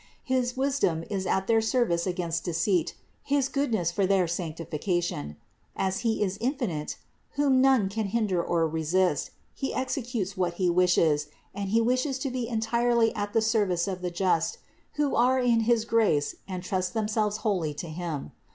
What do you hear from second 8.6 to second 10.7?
resist, He exe cutes what